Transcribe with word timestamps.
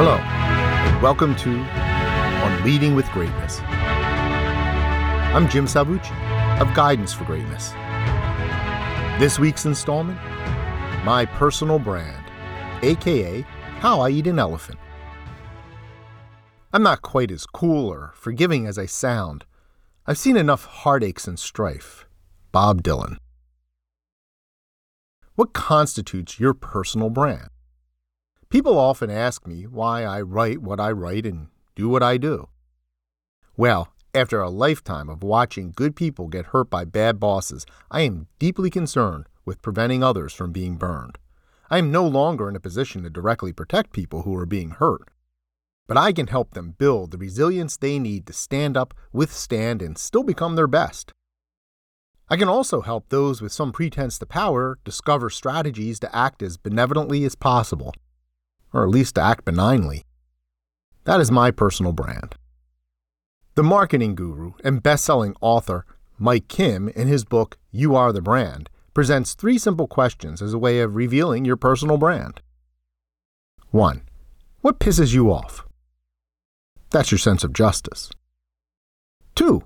Hello, 0.00 0.14
welcome 1.02 1.34
to 1.34 1.58
On 1.58 2.64
Leading 2.64 2.94
with 2.94 3.10
Greatness. 3.10 3.58
I'm 5.34 5.48
Jim 5.48 5.66
Salvucci 5.66 6.60
of 6.60 6.72
Guidance 6.72 7.12
for 7.12 7.24
Greatness. 7.24 7.72
This 9.18 9.40
week's 9.40 9.66
installment 9.66 10.16
My 11.04 11.26
Personal 11.28 11.80
Brand, 11.80 12.24
aka 12.82 13.44
How 13.80 14.00
I 14.00 14.10
Eat 14.10 14.28
an 14.28 14.38
Elephant. 14.38 14.78
I'm 16.72 16.84
not 16.84 17.02
quite 17.02 17.32
as 17.32 17.44
cool 17.44 17.88
or 17.88 18.12
forgiving 18.14 18.68
as 18.68 18.78
I 18.78 18.86
sound. 18.86 19.46
I've 20.06 20.16
seen 20.16 20.36
enough 20.36 20.64
heartaches 20.64 21.26
and 21.26 21.40
strife. 21.40 22.06
Bob 22.52 22.84
Dylan. 22.84 23.16
What 25.34 25.52
constitutes 25.52 26.38
your 26.38 26.54
personal 26.54 27.10
brand? 27.10 27.48
People 28.50 28.78
often 28.78 29.10
ask 29.10 29.46
me 29.46 29.66
why 29.66 30.04
I 30.04 30.22
write 30.22 30.62
what 30.62 30.80
I 30.80 30.90
write 30.90 31.26
and 31.26 31.48
do 31.74 31.86
what 31.90 32.02
I 32.02 32.16
do. 32.16 32.48
Well, 33.58 33.92
after 34.14 34.40
a 34.40 34.48
lifetime 34.48 35.10
of 35.10 35.22
watching 35.22 35.74
good 35.76 35.94
people 35.94 36.28
get 36.28 36.46
hurt 36.46 36.70
by 36.70 36.86
bad 36.86 37.20
bosses, 37.20 37.66
I 37.90 38.00
am 38.02 38.26
deeply 38.38 38.70
concerned 38.70 39.26
with 39.44 39.60
preventing 39.60 40.02
others 40.02 40.32
from 40.32 40.52
being 40.52 40.76
burned. 40.76 41.18
I 41.68 41.76
am 41.76 41.92
no 41.92 42.06
longer 42.06 42.48
in 42.48 42.56
a 42.56 42.60
position 42.60 43.02
to 43.02 43.10
directly 43.10 43.52
protect 43.52 43.92
people 43.92 44.22
who 44.22 44.34
are 44.34 44.46
being 44.46 44.70
hurt, 44.70 45.10
but 45.86 45.98
I 45.98 46.12
can 46.12 46.28
help 46.28 46.52
them 46.52 46.74
build 46.78 47.10
the 47.10 47.18
resilience 47.18 47.76
they 47.76 47.98
need 47.98 48.26
to 48.28 48.32
stand 48.32 48.78
up, 48.78 48.94
withstand, 49.12 49.82
and 49.82 49.98
still 49.98 50.22
become 50.22 50.56
their 50.56 50.66
best. 50.66 51.12
I 52.30 52.38
can 52.38 52.48
also 52.48 52.80
help 52.80 53.10
those 53.10 53.42
with 53.42 53.52
some 53.52 53.72
pretense 53.72 54.18
to 54.20 54.26
power 54.26 54.78
discover 54.84 55.28
strategies 55.28 56.00
to 56.00 56.16
act 56.16 56.42
as 56.42 56.56
benevolently 56.56 57.24
as 57.24 57.34
possible 57.34 57.92
or 58.72 58.84
at 58.84 58.90
least 58.90 59.14
to 59.14 59.22
act 59.22 59.44
benignly. 59.44 60.04
That 61.04 61.20
is 61.20 61.30
my 61.30 61.50
personal 61.50 61.92
brand. 61.92 62.34
The 63.54 63.62
marketing 63.62 64.14
guru 64.14 64.52
and 64.62 64.82
best 64.82 65.04
selling 65.04 65.34
author 65.40 65.84
Mike 66.20 66.48
Kim, 66.48 66.88
in 66.88 67.06
his 67.06 67.24
book 67.24 67.56
You 67.70 67.94
Are 67.94 68.12
the 68.12 68.20
Brand, 68.20 68.68
presents 68.92 69.34
three 69.34 69.56
simple 69.56 69.86
questions 69.86 70.42
as 70.42 70.52
a 70.52 70.58
way 70.58 70.80
of 70.80 70.96
revealing 70.96 71.44
your 71.44 71.56
personal 71.56 71.96
brand. 71.96 72.40
1. 73.70 74.02
What 74.62 74.80
pisses 74.80 75.14
you 75.14 75.30
off? 75.30 75.64
That's 76.90 77.12
your 77.12 77.18
sense 77.18 77.44
of 77.44 77.52
justice. 77.52 78.10
2. 79.36 79.62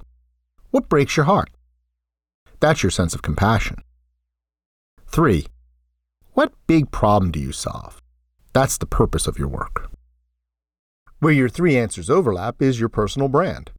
What 0.73 0.91
breaks 0.91 1.17
your 1.17 1.25
heart? 1.25 1.49
That's 2.61 2.83
your 2.83 2.91
sense 2.91 3.15
of 3.15 3.23
compassion. 3.23 3.79
3. 5.07 5.47
What 6.35 6.53
big 6.67 6.91
problem 6.91 7.31
do 7.33 7.41
you 7.41 7.53
solve? 7.53 8.02
That's 8.53 8.77
the 8.77 8.87
purpose 8.87 9.27
of 9.27 9.39
your 9.39 9.49
work. 9.49 9.91
Where 11.21 11.33
your 11.33 11.49
three 11.49 11.79
answers 11.79 12.11
overlap 12.11 12.61
is 12.61 12.81
your 12.81 12.89
personal 12.89 13.29
brand. 13.29 13.71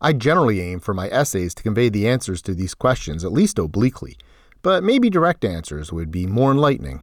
I 0.00 0.12
generally 0.12 0.60
aim 0.60 0.80
for 0.80 0.94
my 0.94 1.08
essays 1.08 1.54
to 1.54 1.62
convey 1.62 1.88
the 1.88 2.08
answers 2.08 2.42
to 2.42 2.54
these 2.54 2.74
questions 2.74 3.24
at 3.24 3.32
least 3.32 3.58
obliquely, 3.58 4.16
but 4.62 4.82
maybe 4.82 5.10
direct 5.10 5.44
answers 5.44 5.92
would 5.92 6.10
be 6.10 6.26
more 6.26 6.50
enlightening. 6.50 7.02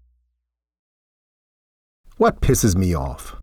What 2.17 2.41
pisses 2.41 2.75
me 2.75 2.93
off? 2.93 3.35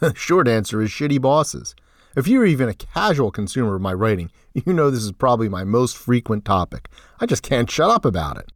Short 0.14 0.48
answer 0.48 0.82
is 0.82 0.90
shitty 0.90 1.20
bosses. 1.20 1.74
If 2.16 2.26
you're 2.26 2.46
even 2.46 2.68
a 2.68 2.74
casual 2.74 3.30
consumer 3.30 3.76
of 3.76 3.82
my 3.82 3.94
writing, 3.94 4.30
you 4.54 4.72
know 4.72 4.90
this 4.90 5.04
is 5.04 5.12
probably 5.12 5.48
my 5.48 5.64
most 5.64 5.96
frequent 5.96 6.44
topic. 6.44 6.88
I 7.20 7.26
just 7.26 7.42
can't 7.42 7.70
shut 7.70 7.90
up 7.90 8.04
about 8.04 8.38
it. 8.38 8.50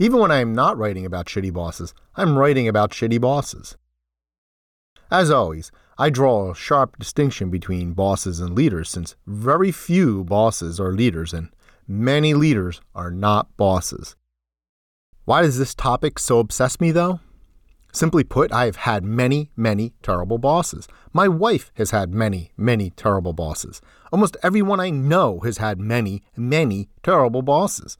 Even 0.00 0.18
when 0.18 0.30
I 0.30 0.38
am 0.38 0.54
not 0.54 0.78
writing 0.78 1.04
about 1.04 1.26
shitty 1.26 1.52
bosses, 1.52 1.92
I'm 2.16 2.38
writing 2.38 2.66
about 2.66 2.92
shitty 2.92 3.20
bosses. 3.20 3.76
As 5.10 5.30
always, 5.30 5.70
I 5.98 6.08
draw 6.08 6.50
a 6.50 6.54
sharp 6.54 6.98
distinction 6.98 7.50
between 7.50 7.92
bosses 7.92 8.40
and 8.40 8.54
leaders 8.54 8.88
since 8.88 9.14
very 9.26 9.70
few 9.70 10.24
bosses 10.24 10.80
are 10.80 10.94
leaders 10.94 11.34
and 11.34 11.50
many 11.86 12.32
leaders 12.32 12.80
are 12.94 13.10
not 13.10 13.54
bosses. 13.58 14.16
Why 15.26 15.42
does 15.42 15.58
this 15.58 15.74
topic 15.74 16.18
so 16.18 16.38
obsess 16.38 16.80
me, 16.80 16.92
though? 16.92 17.20
Simply 17.92 18.24
put, 18.24 18.50
I 18.52 18.64
have 18.64 18.76
had 18.76 19.04
many, 19.04 19.50
many 19.54 19.92
terrible 20.02 20.38
bosses. 20.38 20.88
My 21.12 21.28
wife 21.28 21.72
has 21.74 21.90
had 21.90 22.14
many, 22.14 22.52
many 22.56 22.88
terrible 22.88 23.34
bosses. 23.34 23.82
Almost 24.10 24.38
everyone 24.42 24.80
I 24.80 24.88
know 24.88 25.40
has 25.40 25.58
had 25.58 25.78
many, 25.78 26.22
many 26.34 26.88
terrible 27.02 27.42
bosses. 27.42 27.98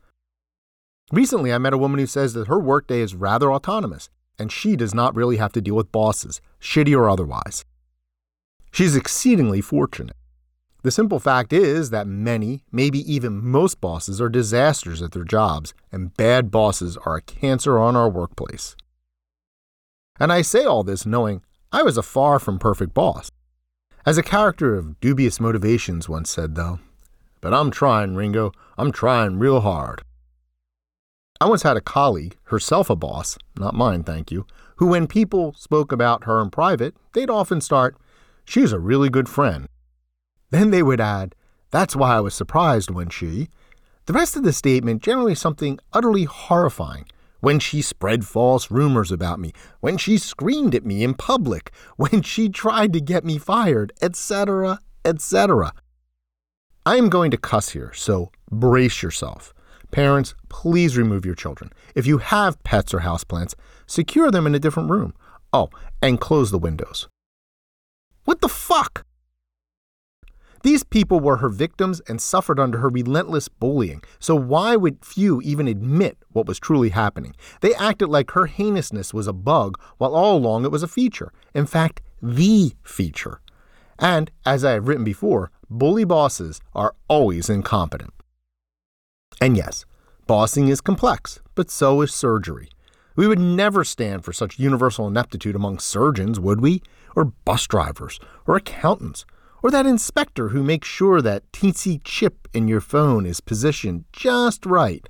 Recently, 1.13 1.53
I 1.53 1.59
met 1.59 1.73
a 1.73 1.79
woman 1.79 1.99
who 1.99 2.07
says 2.07 2.35
that 2.35 2.47
her 2.47 2.59
workday 2.61 3.01
is 3.01 3.17
rather 3.17 3.53
autonomous, 3.53 4.09
and 4.39 4.53
she 4.53 4.77
does 4.77 4.95
not 4.95 5.15
really 5.17 5.39
have 5.39 5.53
to 5.53 5.61
deal 5.61 5.75
with 5.75 5.91
bosses, 5.91 6.41
shitty 6.61 6.97
or 6.97 7.11
otherwise. 7.11 7.65
She's 8.71 8.95
exceedingly 8.95 9.61
fortunate. 9.61 10.15
The 10.83 10.93
simple 10.93 11.19
fact 11.19 11.53
is 11.53 11.91
that 11.91 12.07
many, 12.07 12.63
maybe 12.71 13.01
even 13.13 13.45
most 13.45 13.81
bosses 13.81 14.21
are 14.21 14.29
disasters 14.29 15.03
at 15.03 15.11
their 15.11 15.25
jobs, 15.25 15.75
and 15.91 16.17
bad 16.17 16.51
bosses 16.51 16.97
are 16.99 17.17
a 17.17 17.23
cancer 17.23 17.79
on 17.79 17.97
our 17.97 18.09
workplace. 18.09 18.77
And 20.21 20.33
I 20.33 20.43
say 20.43 20.65
all 20.65 20.85
this 20.85 21.05
knowing 21.05 21.43
I 21.73 21.83
was 21.83 21.99
a 21.99 22.03
far 22.03 22.39
from 22.39 22.59
perfect 22.59 22.95
boss. 22.95 23.31
As 24.07 24.17
a 24.17 24.23
character 24.23 24.77
of 24.77 25.01
dubious 25.01 25.41
motivations 25.41 26.09
once 26.09 26.31
said, 26.31 26.55
though, 26.55 26.79
but 27.41 27.53
I'm 27.53 27.71
trying, 27.71 28.15
Ringo, 28.15 28.53
I'm 28.79 28.93
trying 28.93 29.39
real 29.39 29.61
hard. 29.61 30.03
I 31.41 31.49
once 31.49 31.63
had 31.63 31.79
a 31.79 31.81
colleague, 31.81 32.37
herself 32.45 32.91
a 32.91 32.97
boss, 32.97 33.39
not 33.59 33.75
mine, 33.75 34.05
thank 34.05 34.31
you, 34.31 34.47
who, 34.77 34.89
when 34.89 35.07
people 35.07 35.55
spoke 35.55 35.91
about 35.91 36.25
her 36.25 36.41
in 36.43 36.51
private, 36.51 36.95
they'd 37.15 37.31
often 37.31 37.61
start, 37.61 37.97
She's 38.45 38.73
a 38.73 38.81
really 38.81 39.09
good 39.09 39.29
friend. 39.29 39.69
Then 40.51 40.71
they 40.71 40.83
would 40.83 41.01
add, 41.01 41.35
That's 41.71 41.95
why 41.95 42.17
I 42.17 42.21
was 42.21 42.35
surprised 42.35 42.91
when 42.91 43.09
she. 43.09 43.49
The 44.07 44.13
rest 44.13 44.37
of 44.37 44.43
the 44.43 44.53
statement 44.53 45.03
generally 45.03 45.35
something 45.35 45.79
utterly 45.93 46.25
horrifying. 46.25 47.07
When 47.39 47.59
she 47.59 47.81
spread 47.81 48.27
false 48.27 48.71
rumors 48.71 49.13
about 49.13 49.39
me, 49.39 49.53
when 49.79 49.97
she 49.97 50.19
screamed 50.19 50.75
at 50.75 50.85
me 50.85 51.05
in 51.05 51.15
public, 51.15 51.71
when 51.97 52.23
she 52.23 52.49
tried 52.49 52.93
to 52.93 53.01
get 53.01 53.25
me 53.25 53.39
fired, 53.39 53.93
etc., 54.03 54.81
etc. 55.05 55.73
I 56.85 56.97
am 56.97 57.09
going 57.09 57.31
to 57.31 57.39
cuss 57.39 57.71
here, 57.71 57.93
so 57.95 58.31
brace 58.51 59.03
yourself. 59.03 59.55
Parents, 59.91 60.35
please 60.49 60.97
remove 60.97 61.27
your 61.27 61.35
children. 61.35 61.73
If 61.95 62.07
you 62.07 62.19
have 62.19 62.63
pets 62.63 62.95
or 62.95 63.01
houseplants, 63.01 63.55
secure 63.87 64.31
them 64.31 64.47
in 64.47 64.55
a 64.55 64.61
different 64.61 64.91
room. 64.91 65.15
Oh, 65.53 65.69
and 66.01 66.21
close 66.21 66.51
the 66.51 66.59
windows. 66.59 67.09
What 68.25 68.41
the 68.41 68.49
fuck? 68.49 69.05
These 70.63 70.85
people 70.85 71.21
were 71.21 71.39
her 71.39 71.49
victims 71.49 72.01
and 72.07 72.21
suffered 72.21 72.61
under 72.61 72.79
her 72.79 72.91
relentless 72.91 73.49
bullying, 73.49 74.03
so 74.19 74.35
why 74.35 74.77
would 74.77 75.05
few 75.05 75.41
even 75.41 75.67
admit 75.67 76.19
what 76.33 76.47
was 76.47 76.59
truly 76.59 76.91
happening? 76.91 77.35
They 77.63 77.75
acted 77.75 78.09
like 78.11 78.33
her 78.33 78.47
heinousness 78.47 79.15
was 79.15 79.27
a 79.27 79.33
bug, 79.33 79.81
while 79.97 80.15
all 80.15 80.37
along 80.37 80.65
it 80.65 80.71
was 80.71 80.83
a 80.83 80.89
feature. 80.89 81.33
In 81.55 81.65
fact, 81.65 82.03
the 82.23 82.75
feature. 82.83 83.41
And, 83.99 84.31
as 84.45 84.63
I 84.63 84.73
have 84.73 84.87
written 84.87 85.05
before, 85.05 85.51
bully 85.71 86.05
bosses 86.05 86.61
are 86.75 86.95
always 87.09 87.49
incompetent. 87.49 88.13
And 89.41 89.57
yes, 89.57 89.87
bossing 90.27 90.69
is 90.69 90.83
complex, 90.83 91.41
but 91.55 91.71
so 91.71 92.03
is 92.03 92.13
surgery. 92.13 92.69
We 93.17 93.27
would 93.27 93.39
never 93.39 93.85
stand 93.85 94.25
for 94.25 94.33
such 94.33 94.59
universal 94.59 95.07
ineptitude 95.07 95.57
among 95.57 95.79
surgeons, 95.79 96.39
would 96.39 96.61
we? 96.61 96.83
Or 97.17 97.25
bus 97.25 97.67
drivers, 97.67 98.21
or 98.47 98.57
accountants, 98.57 99.25
or 99.63 99.71
that 99.71 99.87
inspector 99.87 100.49
who 100.49 100.63
makes 100.63 100.89
sure 100.89 101.23
that 101.23 101.51
teensy 101.53 102.01
chip 102.05 102.49
in 102.53 102.69
your 102.69 102.81
phone 102.81 103.27
is 103.27 103.41
positioned 103.41 104.05
just 104.13 104.65
right. 104.67 105.09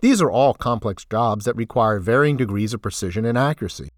These 0.00 0.20
are 0.20 0.30
all 0.30 0.54
complex 0.54 1.04
jobs 1.04 1.44
that 1.44 1.56
require 1.56 1.98
varying 1.98 2.36
degrees 2.36 2.74
of 2.74 2.82
precision 2.82 3.24
and 3.24 3.38
accuracy. 3.38 3.90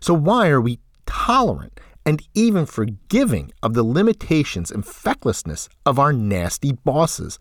So, 0.00 0.14
why 0.14 0.48
are 0.48 0.60
we 0.60 0.78
tolerant 1.06 1.78
and 2.06 2.26
even 2.34 2.66
forgiving 2.66 3.52
of 3.62 3.74
the 3.74 3.82
limitations 3.82 4.70
and 4.70 4.84
fecklessness 4.84 5.68
of 5.84 5.98
our 5.98 6.12
nasty 6.12 6.72
bosses? 6.72 7.38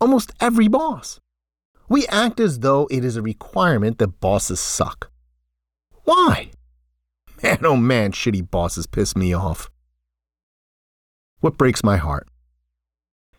Almost 0.00 0.32
every 0.40 0.68
boss. 0.68 1.20
We 1.88 2.06
act 2.08 2.40
as 2.40 2.60
though 2.60 2.86
it 2.90 3.04
is 3.04 3.16
a 3.16 3.22
requirement 3.22 3.98
that 3.98 4.20
bosses 4.20 4.60
suck. 4.60 5.10
Why? 6.04 6.50
Man, 7.42 7.64
oh 7.64 7.76
man, 7.76 8.12
shitty 8.12 8.50
bosses 8.50 8.86
piss 8.86 9.16
me 9.16 9.32
off. 9.32 9.70
What 11.40 11.56
breaks 11.56 11.84
my 11.84 11.96
heart? 11.96 12.28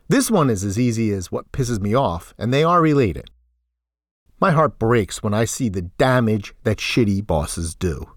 This 0.07 0.31
one 0.31 0.50
is 0.50 0.63
as 0.63 0.79
easy 0.79 1.11
as 1.11 1.31
what 1.31 1.51
pisses 1.51 1.79
me 1.79 1.94
off, 1.94 2.33
and 2.38 2.53
they 2.53 2.63
are 2.63 2.81
related. 2.81 3.29
My 4.39 4.51
heart 4.51 4.79
breaks 4.79 5.21
when 5.21 5.33
I 5.33 5.45
see 5.45 5.69
the 5.69 5.81
damage 5.81 6.53
that 6.63 6.77
shitty 6.77 7.27
bosses 7.27 7.75
do. 7.75 8.07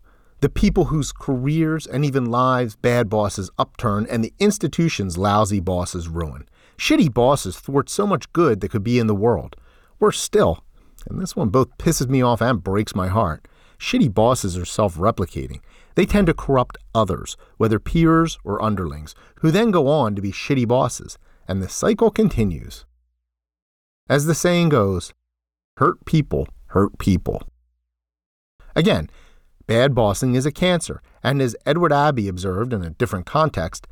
The 0.42 0.50
people 0.50 0.86
whose 0.86 1.12
careers 1.12 1.86
and 1.86 2.04
even 2.04 2.26
lives 2.26 2.76
bad 2.76 3.08
bosses 3.08 3.48
upturn 3.58 4.06
and 4.10 4.22
the 4.22 4.34
institutions 4.38 5.16
lousy 5.16 5.60
bosses 5.60 6.08
ruin. 6.08 6.48
Shitty 6.76 7.14
bosses 7.14 7.58
thwart 7.58 7.88
so 7.88 8.06
much 8.06 8.32
good 8.32 8.60
that 8.60 8.70
could 8.70 8.82
be 8.82 8.98
in 8.98 9.06
the 9.06 9.14
world. 9.14 9.56
Worse 10.00 10.20
still, 10.20 10.64
and 11.08 11.20
this 11.20 11.36
one 11.36 11.48
both 11.48 11.78
pisses 11.78 12.08
me 12.08 12.22
off 12.22 12.42
and 12.42 12.62
breaks 12.62 12.94
my 12.94 13.06
heart, 13.08 13.46
Shitty 13.78 14.14
bosses 14.14 14.56
are 14.56 14.64
self 14.64 14.96
replicating. 14.96 15.60
They 15.96 16.06
tend 16.06 16.28
to 16.28 16.34
corrupt 16.34 16.78
others, 16.94 17.36
whether 17.56 17.80
peers 17.80 18.38
or 18.44 18.62
underlings, 18.62 19.14
who 19.40 19.50
then 19.50 19.72
go 19.72 19.88
on 19.88 20.14
to 20.14 20.22
be 20.22 20.30
shitty 20.30 20.68
bosses, 20.68 21.18
and 21.48 21.60
the 21.60 21.68
cycle 21.68 22.10
continues. 22.10 22.84
As 24.08 24.26
the 24.26 24.36
saying 24.36 24.68
goes, 24.68 25.12
hurt 25.78 26.04
people 26.04 26.46
hurt 26.66 26.96
people. 26.98 27.42
Again, 28.76 29.10
bad 29.72 29.94
bossing 29.94 30.34
is 30.34 30.44
a 30.44 30.52
cancer, 30.52 31.00
and 31.22 31.40
as 31.40 31.56
Edward 31.64 31.94
Abbey 31.94 32.28
observed 32.28 32.74
in 32.74 32.82
a 32.82 32.90
different 32.90 33.24
context, 33.24 33.86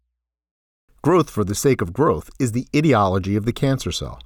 growth 1.00 1.31
for 1.31 1.43
the 1.43 1.55
sake 1.55 1.81
of 1.81 1.94
growth 1.94 2.29
is 2.38 2.53
the 2.53 2.67
ideology 2.77 3.35
of 3.35 3.47
the 3.47 3.53
cancer 3.55 3.91
cell. 3.91 4.21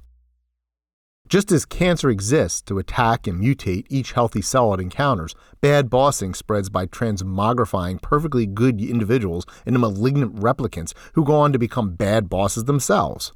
Just 1.29 1.53
as 1.53 1.63
cancer 1.63 2.09
exists 2.09 2.61
to 2.63 2.77
attack 2.77 3.25
and 3.25 3.41
mutate 3.41 3.85
each 3.89 4.11
healthy 4.11 4.41
cell 4.41 4.73
it 4.73 4.81
encounters, 4.81 5.33
bad 5.61 5.89
bossing 5.89 6.33
spreads 6.33 6.69
by 6.69 6.87
transmogrifying 6.87 8.01
perfectly 8.01 8.45
good 8.45 8.81
individuals 8.81 9.45
into 9.65 9.79
malignant 9.79 10.35
replicants 10.35 10.91
who 11.13 11.23
go 11.23 11.35
on 11.35 11.53
to 11.53 11.57
become 11.57 11.95
bad 11.95 12.27
bosses 12.27 12.65
themselves. 12.65 13.31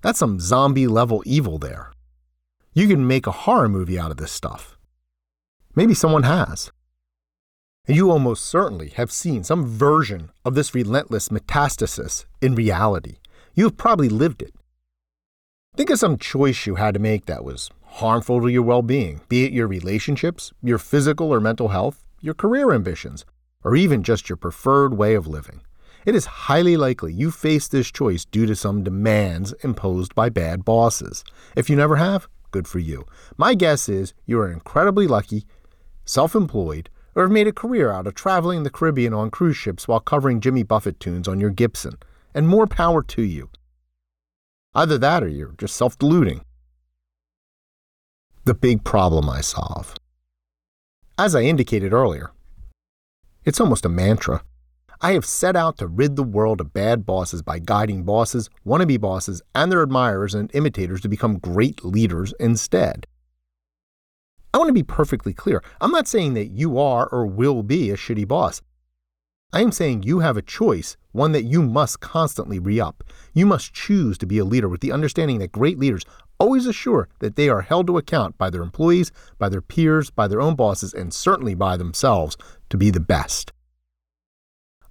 That's 0.00 0.20
some 0.20 0.38
zombie 0.38 0.86
level 0.86 1.24
evil 1.26 1.58
there. 1.58 1.90
You 2.72 2.86
can 2.86 3.04
make 3.04 3.26
a 3.26 3.32
horror 3.32 3.68
movie 3.68 3.98
out 3.98 4.12
of 4.12 4.16
this 4.18 4.30
stuff. 4.30 4.78
Maybe 5.74 5.92
someone 5.92 6.22
has. 6.22 6.70
And 7.86 7.96
you 7.96 8.10
almost 8.10 8.46
certainly 8.46 8.88
have 8.90 9.12
seen 9.12 9.44
some 9.44 9.66
version 9.66 10.30
of 10.44 10.54
this 10.54 10.74
relentless 10.74 11.28
metastasis 11.28 12.24
in 12.40 12.54
reality. 12.54 13.16
You 13.54 13.64
have 13.64 13.76
probably 13.76 14.08
lived 14.08 14.40
it. 14.40 14.54
Think 15.76 15.90
of 15.90 15.98
some 15.98 16.16
choice 16.16 16.66
you 16.66 16.76
had 16.76 16.94
to 16.94 17.00
make 17.00 17.26
that 17.26 17.44
was 17.44 17.70
harmful 17.84 18.40
to 18.40 18.48
your 18.48 18.62
well 18.62 18.80
being, 18.80 19.20
be 19.28 19.44
it 19.44 19.52
your 19.52 19.66
relationships, 19.66 20.52
your 20.62 20.78
physical 20.78 21.32
or 21.32 21.40
mental 21.40 21.68
health, 21.68 22.04
your 22.20 22.32
career 22.34 22.72
ambitions, 22.72 23.26
or 23.62 23.76
even 23.76 24.02
just 24.02 24.28
your 24.28 24.36
preferred 24.36 24.94
way 24.94 25.14
of 25.14 25.26
living. 25.26 25.60
It 26.06 26.14
is 26.14 26.26
highly 26.26 26.76
likely 26.76 27.12
you 27.12 27.30
faced 27.30 27.70
this 27.70 27.90
choice 27.90 28.24
due 28.24 28.46
to 28.46 28.56
some 28.56 28.82
demands 28.82 29.52
imposed 29.62 30.14
by 30.14 30.30
bad 30.30 30.64
bosses. 30.64 31.22
If 31.54 31.68
you 31.68 31.76
never 31.76 31.96
have, 31.96 32.28
good 32.50 32.66
for 32.66 32.78
you. 32.78 33.06
My 33.36 33.54
guess 33.54 33.88
is 33.88 34.14
you 34.24 34.38
are 34.38 34.50
incredibly 34.50 35.06
lucky, 35.06 35.44
self 36.04 36.34
employed, 36.34 36.88
or 37.14 37.22
have 37.22 37.32
made 37.32 37.46
a 37.46 37.52
career 37.52 37.90
out 37.90 38.06
of 38.06 38.14
traveling 38.14 38.62
the 38.62 38.70
Caribbean 38.70 39.14
on 39.14 39.30
cruise 39.30 39.56
ships 39.56 39.86
while 39.86 40.00
covering 40.00 40.40
Jimmy 40.40 40.62
Buffett 40.62 40.98
tunes 41.00 41.28
on 41.28 41.40
your 41.40 41.50
Gibson. 41.50 41.98
And 42.34 42.48
more 42.48 42.66
power 42.66 43.02
to 43.02 43.22
you. 43.22 43.50
Either 44.74 44.98
that 44.98 45.22
or 45.22 45.28
you're 45.28 45.54
just 45.56 45.76
self 45.76 45.96
deluding. 45.98 46.44
The 48.44 48.54
big 48.54 48.82
problem 48.84 49.30
I 49.30 49.40
solve. 49.40 49.94
As 51.16 51.36
I 51.36 51.42
indicated 51.42 51.92
earlier, 51.92 52.32
it's 53.44 53.60
almost 53.60 53.84
a 53.84 53.88
mantra. 53.88 54.42
I 55.00 55.12
have 55.12 55.24
set 55.24 55.54
out 55.54 55.78
to 55.78 55.86
rid 55.86 56.16
the 56.16 56.22
world 56.22 56.60
of 56.60 56.72
bad 56.72 57.06
bosses 57.06 57.42
by 57.42 57.58
guiding 57.58 58.02
bosses, 58.04 58.48
wannabe 58.66 59.00
bosses, 59.00 59.42
and 59.54 59.70
their 59.70 59.82
admirers 59.82 60.34
and 60.34 60.50
imitators 60.54 61.00
to 61.02 61.08
become 61.08 61.38
great 61.38 61.84
leaders 61.84 62.34
instead. 62.40 63.06
I 64.54 64.56
want 64.56 64.68
to 64.68 64.72
be 64.72 64.84
perfectly 64.84 65.32
clear. 65.34 65.64
I'm 65.80 65.90
not 65.90 66.06
saying 66.06 66.34
that 66.34 66.52
you 66.52 66.78
are 66.78 67.08
or 67.08 67.26
will 67.26 67.64
be 67.64 67.90
a 67.90 67.96
shitty 67.96 68.28
boss. 68.28 68.62
I 69.52 69.60
am 69.60 69.72
saying 69.72 70.04
you 70.04 70.20
have 70.20 70.36
a 70.36 70.42
choice, 70.42 70.96
one 71.10 71.32
that 71.32 71.42
you 71.42 71.60
must 71.60 71.98
constantly 71.98 72.60
re 72.60 72.78
up. 72.78 73.02
You 73.32 73.46
must 73.46 73.74
choose 73.74 74.16
to 74.18 74.26
be 74.26 74.38
a 74.38 74.44
leader 74.44 74.68
with 74.68 74.80
the 74.80 74.92
understanding 74.92 75.40
that 75.40 75.50
great 75.50 75.76
leaders 75.76 76.04
always 76.38 76.66
assure 76.66 77.08
that 77.18 77.34
they 77.34 77.48
are 77.48 77.62
held 77.62 77.88
to 77.88 77.98
account 77.98 78.38
by 78.38 78.48
their 78.48 78.62
employees, 78.62 79.10
by 79.38 79.48
their 79.48 79.60
peers, 79.60 80.10
by 80.10 80.28
their 80.28 80.40
own 80.40 80.54
bosses, 80.54 80.94
and 80.94 81.12
certainly 81.12 81.56
by 81.56 81.76
themselves 81.76 82.36
to 82.70 82.76
be 82.76 82.90
the 82.90 83.00
best. 83.00 83.52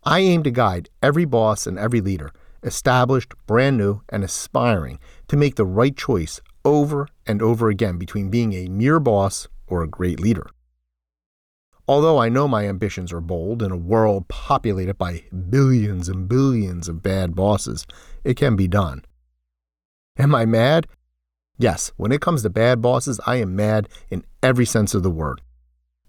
I 0.03 0.19
aim 0.19 0.43
to 0.43 0.51
guide 0.51 0.89
every 1.01 1.23
boss 1.23 1.65
and 1.65 1.79
every 1.79 2.01
leader, 2.01 2.33
established, 2.63 3.33
brand 3.47 3.77
new, 3.77 4.01
and 4.09 4.25
aspiring, 4.25 4.99
to 5.29 5.37
make 5.37 5.55
the 5.55 5.65
right 5.65 5.95
choice 5.95 6.41
over 6.65 7.07
and 7.25 7.41
over 7.41 7.69
again 7.69 7.97
between 7.97 8.29
being 8.29 8.53
a 8.53 8.67
mere 8.67 8.99
boss 8.99 9.47
or 9.67 9.83
a 9.83 9.87
great 9.87 10.19
leader. 10.19 10.47
Although 11.87 12.17
I 12.17 12.29
know 12.29 12.47
my 12.47 12.67
ambitions 12.67 13.11
are 13.11 13.19
bold 13.19 13.61
in 13.61 13.71
a 13.71 13.77
world 13.77 14.27
populated 14.29 14.97
by 14.97 15.23
billions 15.49 16.07
and 16.07 16.29
billions 16.29 16.87
of 16.87 17.03
bad 17.03 17.35
bosses, 17.35 17.85
it 18.23 18.37
can 18.37 18.55
be 18.55 18.67
done. 18.67 19.03
Am 20.17 20.33
I 20.33 20.45
mad? 20.45 20.87
Yes, 21.57 21.91
when 21.97 22.11
it 22.11 22.21
comes 22.21 22.41
to 22.43 22.49
bad 22.49 22.81
bosses, 22.81 23.19
I 23.25 23.35
am 23.37 23.55
mad 23.55 23.89
in 24.09 24.23
every 24.41 24.65
sense 24.65 24.93
of 24.93 25.03
the 25.03 25.11
word. 25.11 25.41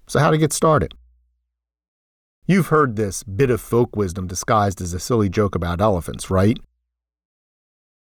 So, 0.06 0.20
how 0.20 0.30
to 0.30 0.38
get 0.38 0.52
started? 0.52 0.94
You've 2.46 2.68
heard 2.68 2.96
this 2.96 3.22
bit 3.22 3.50
of 3.50 3.60
folk 3.60 3.96
wisdom 3.96 4.26
disguised 4.26 4.80
as 4.80 4.92
a 4.92 5.00
silly 5.00 5.28
joke 5.28 5.54
about 5.54 5.80
elephants, 5.80 6.30
right? 6.30 6.58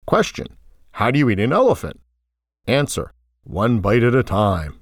Question 0.06 0.46
How 0.92 1.10
do 1.10 1.18
you 1.18 1.28
eat 1.30 1.40
an 1.40 1.52
elephant? 1.52 2.00
Answer 2.66 3.12
One 3.42 3.80
bite 3.80 4.02
at 4.02 4.14
a 4.14 4.22
time. 4.22 4.80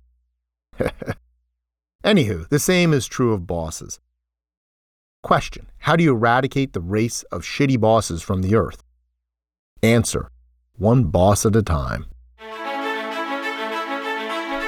Anywho, 2.05 2.49
the 2.49 2.61
same 2.61 2.93
is 2.93 3.09
true 3.09 3.33
of 3.33 3.47
bosses. 3.47 3.99
Question 5.25 5.67
How 5.79 5.97
do 5.97 6.05
you 6.05 6.13
eradicate 6.13 6.75
the 6.75 6.81
race 6.81 7.25
of 7.25 7.43
shitty 7.43 7.81
bosses 7.81 8.23
from 8.23 8.43
the 8.43 8.55
earth? 8.55 8.85
Answer 9.83 10.29
One 10.77 11.05
boss 11.05 11.45
at 11.45 11.57
a 11.57 11.63
time. 11.63 12.07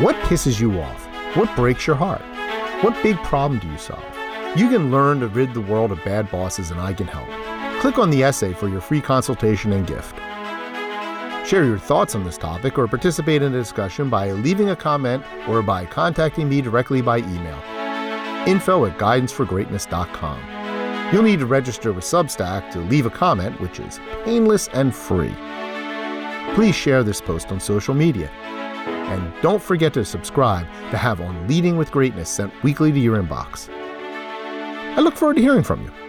What 0.00 0.16
pisses 0.26 0.60
you 0.60 0.80
off? 0.80 1.06
What 1.36 1.54
breaks 1.54 1.86
your 1.86 1.94
heart? 1.94 2.22
What 2.82 3.00
big 3.00 3.16
problem 3.18 3.60
do 3.60 3.68
you 3.68 3.78
solve? 3.78 4.02
You 4.56 4.68
can 4.68 4.90
learn 4.90 5.20
to 5.20 5.28
rid 5.28 5.54
the 5.54 5.60
world 5.60 5.92
of 5.92 6.04
bad 6.04 6.32
bosses, 6.32 6.72
and 6.72 6.80
I 6.80 6.92
can 6.92 7.06
help. 7.06 7.28
Click 7.80 7.96
on 7.96 8.10
the 8.10 8.24
essay 8.24 8.52
for 8.54 8.68
your 8.68 8.80
free 8.80 9.00
consultation 9.00 9.72
and 9.72 9.86
gift. 9.86 10.16
Share 11.44 11.64
your 11.64 11.78
thoughts 11.78 12.14
on 12.14 12.24
this 12.24 12.38
topic 12.38 12.78
or 12.78 12.88
participate 12.88 13.42
in 13.42 13.52
the 13.52 13.58
discussion 13.58 14.08
by 14.08 14.32
leaving 14.32 14.70
a 14.70 14.76
comment 14.76 15.22
or 15.46 15.62
by 15.62 15.84
contacting 15.84 16.48
me 16.48 16.62
directly 16.62 17.02
by 17.02 17.18
email. 17.18 17.58
Info 18.48 18.86
at 18.86 18.98
guidanceforgreatness.com. 18.98 21.12
You'll 21.12 21.22
need 21.22 21.40
to 21.40 21.46
register 21.46 21.92
with 21.92 22.04
Substack 22.04 22.72
to 22.72 22.78
leave 22.78 23.04
a 23.04 23.10
comment, 23.10 23.60
which 23.60 23.78
is 23.78 24.00
painless 24.24 24.68
and 24.68 24.94
free. 24.94 25.34
Please 26.54 26.74
share 26.74 27.02
this 27.02 27.20
post 27.20 27.52
on 27.52 27.60
social 27.60 27.94
media. 27.94 28.28
And 28.28 29.34
don't 29.42 29.62
forget 29.62 29.92
to 29.94 30.04
subscribe 30.04 30.66
to 30.90 30.96
have 30.96 31.20
On 31.20 31.46
Leading 31.46 31.76
with 31.76 31.90
Greatness 31.90 32.30
sent 32.30 32.52
weekly 32.62 32.90
to 32.90 32.98
your 32.98 33.22
inbox. 33.22 33.68
I 34.96 35.00
look 35.00 35.16
forward 35.16 35.36
to 35.36 35.42
hearing 35.42 35.62
from 35.62 35.82
you. 35.82 36.03